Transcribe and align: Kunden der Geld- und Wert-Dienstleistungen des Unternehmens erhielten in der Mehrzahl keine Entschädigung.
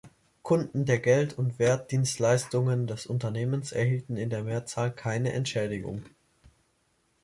Kunden 0.41 0.85
der 0.85 0.97
Geld- 0.97 1.37
und 1.37 1.59
Wert-Dienstleistungen 1.59 2.87
des 2.87 3.05
Unternehmens 3.05 3.71
erhielten 3.71 4.17
in 4.17 4.31
der 4.31 4.41
Mehrzahl 4.41 4.91
keine 4.91 5.31
Entschädigung. 5.31 6.01